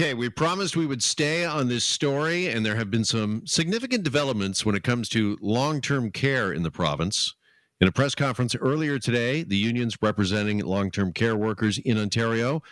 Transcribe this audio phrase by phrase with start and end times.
[0.00, 4.02] Okay, we promised we would stay on this story, and there have been some significant
[4.02, 7.34] developments when it comes to long term care in the province.
[7.82, 12.62] In a press conference earlier today, the unions representing long term care workers in Ontario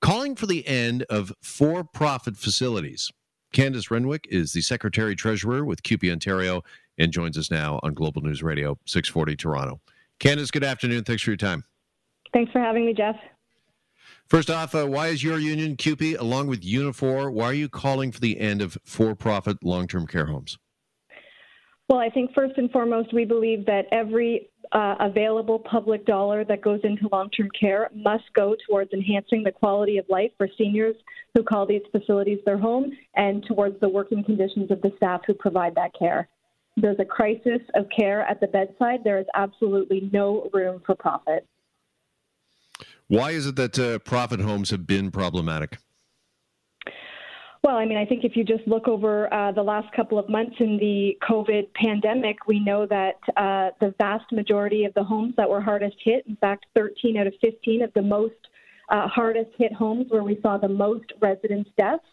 [0.00, 3.10] calling for the end of for profit facilities.
[3.52, 6.62] Candace Rennick is the Secretary Treasurer with CUPE Ontario
[6.98, 9.80] and joins us now on Global News Radio 640 Toronto.
[10.20, 11.02] Candace, good afternoon.
[11.02, 11.64] Thanks for your time.
[12.32, 13.16] Thanks for having me, Jeff.
[14.28, 18.10] First off, uh, why is your union, CUPE, along with Unifor, why are you calling
[18.10, 20.58] for the end of for profit long term care homes?
[21.88, 26.60] Well, I think first and foremost, we believe that every uh, available public dollar that
[26.60, 30.96] goes into long term care must go towards enhancing the quality of life for seniors
[31.34, 35.34] who call these facilities their home and towards the working conditions of the staff who
[35.34, 36.28] provide that care.
[36.76, 39.00] There's a crisis of care at the bedside.
[39.04, 41.46] There is absolutely no room for profit.
[43.08, 45.78] Why is it that uh, profit homes have been problematic?
[47.62, 50.28] Well, I mean, I think if you just look over uh, the last couple of
[50.28, 55.34] months in the COVID pandemic, we know that uh, the vast majority of the homes
[55.36, 58.34] that were hardest hit, in fact, 13 out of 15 of the most
[58.90, 62.04] uh, hardest hit homes where we saw the most residents' deaths,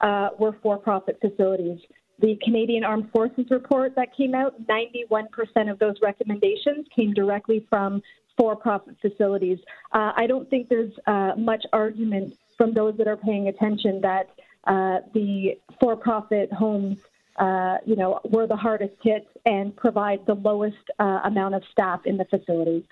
[0.00, 1.78] uh, were for profit facilities.
[2.20, 8.02] The Canadian Armed Forces report that came out, 91% of those recommendations came directly from
[8.36, 9.58] for profit facilities.
[9.92, 14.30] Uh, I don't think there's uh, much argument from those that are paying attention that
[14.64, 16.98] uh, the for profit homes.
[17.36, 22.04] Uh, you know, were the hardest hit and provide the lowest uh, amount of staff
[22.04, 22.84] in the facilities.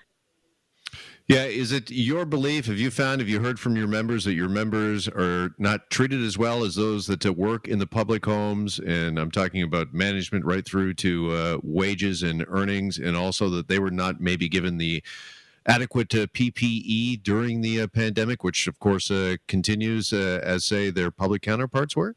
[1.31, 2.65] Yeah, is it your belief?
[2.65, 6.21] Have you found, have you heard from your members that your members are not treated
[6.21, 8.79] as well as those that work in the public homes?
[8.79, 13.69] And I'm talking about management right through to uh, wages and earnings, and also that
[13.69, 15.01] they were not maybe given the
[15.65, 20.89] adequate uh, PPE during the uh, pandemic, which of course uh, continues uh, as, say,
[20.89, 22.13] their public counterparts were?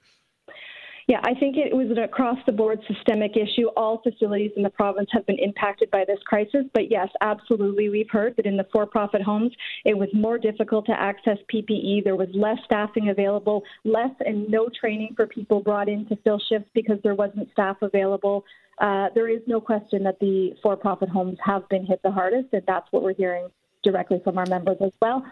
[1.07, 3.69] Yeah, I think it was an across the board systemic issue.
[3.77, 6.65] All facilities in the province have been impacted by this crisis.
[6.73, 9.53] But yes, absolutely, we've heard that in the for profit homes,
[9.85, 12.05] it was more difficult to access PPE.
[12.05, 16.41] There was less staffing available, less and no training for people brought in to fill
[16.49, 18.45] shifts because there wasn't staff available.
[18.79, 22.49] Uh, there is no question that the for profit homes have been hit the hardest,
[22.53, 23.49] and that's what we're hearing
[23.83, 25.23] directly from our members as well.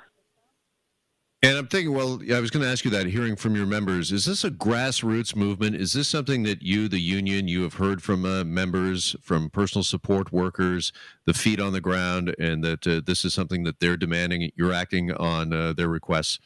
[1.44, 4.12] And I'm thinking, well, I was going to ask you that, hearing from your members,
[4.12, 5.75] is this a grassroots movement?
[5.75, 9.82] Is this something that you, the union, you have heard from uh, members, from personal
[9.82, 10.92] support workers,
[11.26, 14.52] the feet on the ground, and that uh, this is something that they're demanding?
[14.54, 16.38] You're acting on uh, their requests?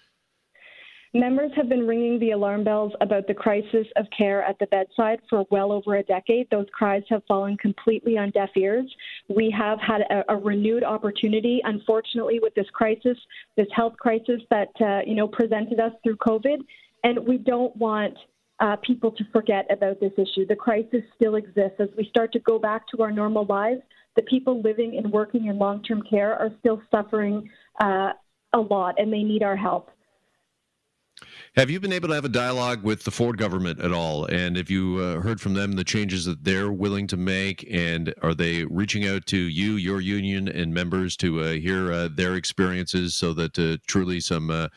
[1.14, 5.20] Members have been ringing the alarm bells about the crisis of care at the bedside
[5.30, 6.48] for well over a decade.
[6.50, 8.92] Those cries have fallen completely on deaf ears.
[9.28, 13.16] We have had a, a renewed opportunity, unfortunately, with this crisis,
[13.56, 16.58] this health crisis that uh, you know presented us through COVID,
[17.04, 18.16] and we don't want.
[18.58, 20.46] Uh, people to forget about this issue.
[20.46, 21.78] The crisis still exists.
[21.78, 23.82] As we start to go back to our normal lives,
[24.16, 27.50] the people living and working in long term care are still suffering
[27.80, 28.12] uh,
[28.54, 29.90] a lot, and they need our help.
[31.56, 34.26] Have you been able to have a dialogue with the Ford government at all?
[34.26, 37.66] And have you uh, heard from them the changes that they're willing to make?
[37.70, 42.08] And are they reaching out to you, your union, and members to uh, hear uh,
[42.12, 44.68] their experiences so that uh, truly some uh,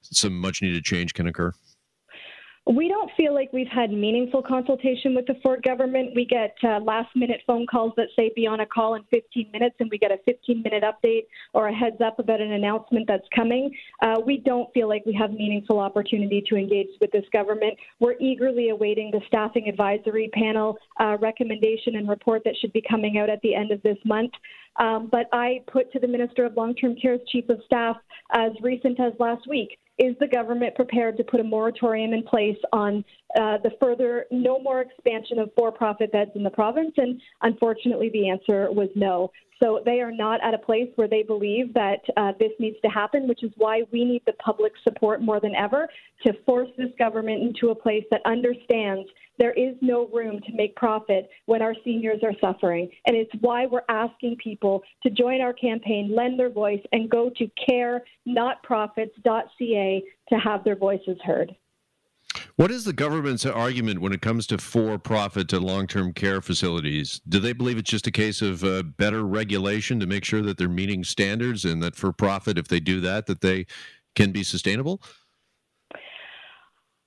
[0.00, 1.52] some much needed change can occur?
[2.68, 6.10] We don't feel like we've had meaningful consultation with the Ford government.
[6.14, 9.50] We get uh, last minute phone calls that say be on a call in 15
[9.54, 11.22] minutes, and we get a 15 minute update
[11.54, 13.74] or a heads up about an announcement that's coming.
[14.02, 17.72] Uh, we don't feel like we have meaningful opportunity to engage with this government.
[18.00, 23.16] We're eagerly awaiting the staffing advisory panel uh, recommendation and report that should be coming
[23.16, 24.32] out at the end of this month.
[24.76, 27.96] Um, but I put to the Minister of Long Term Care's Chief of Staff
[28.34, 32.58] as recent as last week is the government prepared to put a moratorium in place
[32.72, 33.04] on
[33.36, 36.92] uh, the further no more expansion of for profit beds in the province?
[36.96, 39.30] And unfortunately, the answer was no.
[39.62, 42.88] So they are not at a place where they believe that uh, this needs to
[42.88, 45.88] happen, which is why we need the public support more than ever
[46.26, 49.08] to force this government into a place that understands
[49.38, 52.90] there is no room to make profit when our seniors are suffering.
[53.06, 57.30] And it's why we're asking people to join our campaign, lend their voice, and go
[57.36, 61.56] to carenotprofits.ca to have their voices heard.
[62.58, 67.20] What is the government's argument when it comes to for-profit and long-term care facilities?
[67.28, 70.58] Do they believe it's just a case of uh, better regulation to make sure that
[70.58, 73.66] they're meeting standards, and that for-profit, if they do that, that they
[74.16, 75.00] can be sustainable?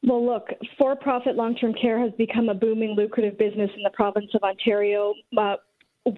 [0.03, 3.91] Well, look, for profit long term care has become a booming, lucrative business in the
[3.93, 5.13] province of Ontario.
[5.37, 5.57] Uh,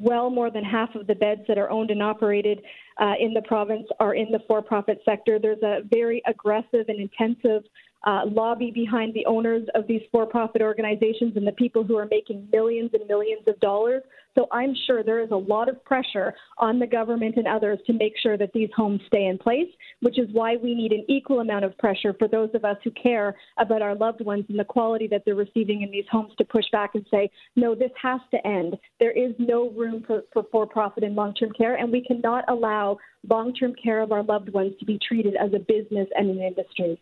[0.01, 2.61] well more than half of the beds that are owned and operated
[3.01, 5.39] uh, in the province are in the for profit sector.
[5.39, 7.63] There's a very aggressive and intensive
[8.05, 12.07] uh, lobby behind the owners of these for profit organizations and the people who are
[12.09, 14.03] making millions and millions of dollars.
[14.35, 17.93] So I'm sure there is a lot of pressure on the government and others to
[17.93, 19.67] make sure that these homes stay in place,
[20.01, 22.91] which is why we need an equal amount of pressure for those of us who
[22.91, 26.43] care about our loved ones and the quality that they're receiving in these homes to
[26.45, 28.75] push back and say, no, this has to end.
[28.99, 32.97] There is no room for for profit in long term care, and we cannot allow
[33.29, 36.41] long term care of our loved ones to be treated as a business and an
[36.41, 36.99] industry.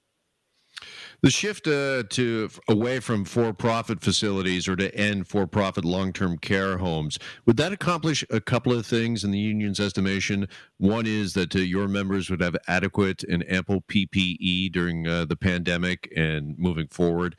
[1.23, 7.19] The shift uh, to away from for-profit facilities or to end for-profit long-term care homes
[7.45, 10.47] would that accomplish a couple of things in the union's estimation?
[10.79, 15.35] One is that uh, your members would have adequate and ample PPE during uh, the
[15.35, 17.35] pandemic and moving forward,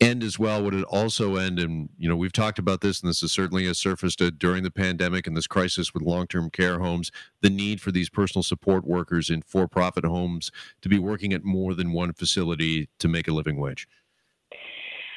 [0.00, 0.62] end as well?
[0.62, 1.58] Would it also end?
[1.58, 4.62] And you know, we've talked about this, and this is certainly has surfaced uh, during
[4.62, 7.10] the pandemic and this crisis with long-term care homes.
[7.40, 10.50] The need for these personal support workers in for-profit homes
[10.82, 13.88] to be working at more than one facility to make a living wage.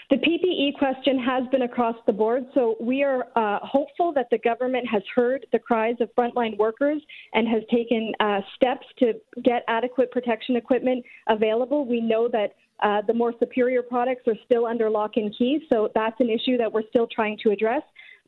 [0.10, 4.40] The PPE question has been across the board, so we are uh, hopeful that the
[4.40, 7.00] government has heard the cries of frontline workers
[7.34, 11.86] and has taken uh, steps to get adequate protection equipment available.
[11.86, 15.90] We know that uh, the more superior products are still under lock and key, so
[15.94, 17.82] that's an issue that we're still trying to address.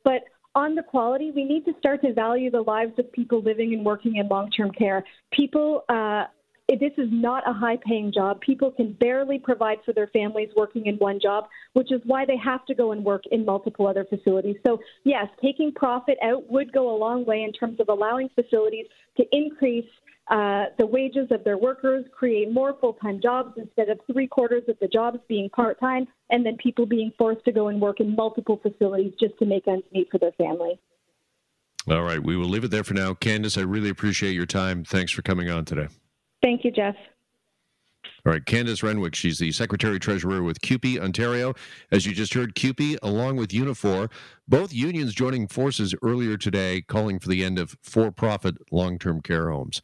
[0.04, 0.24] But
[0.56, 3.86] on the quality, we need to start to value the lives of people living and
[3.86, 5.04] working in long term care.
[5.32, 6.26] People, uh,
[6.68, 8.42] this is not a high paying job.
[8.42, 12.38] People can barely provide for their families working in one job, which is why they
[12.38, 14.58] have to go and work in multiple other facilities.
[14.66, 18.86] So, yes, taking profit out would go a long way in terms of allowing facilities
[19.18, 19.86] to increase
[20.30, 24.64] uh, the wages of their workers, create more full time jobs instead of three quarters
[24.68, 28.00] of the jobs being part time, and then people being forced to go and work
[28.00, 30.80] in multiple facilities just to make ends meet for their family.
[31.90, 33.14] All right, we will leave it there for now.
[33.14, 34.84] Candace, I really appreciate your time.
[34.84, 35.88] Thanks for coming on today.
[36.44, 36.96] Thank you, Jeff.
[38.24, 41.56] All right, Candace Rennick, she's the Secretary Treasurer with CUPE Ontario.
[41.92, 44.12] As you just heard, CUPE, along with Unifor,
[44.48, 49.22] both unions joining forces earlier today, calling for the end of for profit long term
[49.22, 49.82] care homes.